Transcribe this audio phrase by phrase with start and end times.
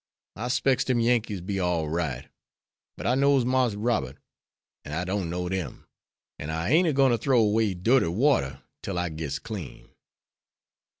[0.35, 2.27] I specs dem Yankees be all right,
[2.97, 4.17] but I knows Marse Robert,
[4.83, 5.85] an' I don't know dem,
[6.39, 9.89] an' I ain't a gwine ter throw away dirty water 'til I gits clean."